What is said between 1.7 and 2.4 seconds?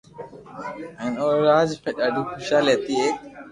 ۾ ڌاڌي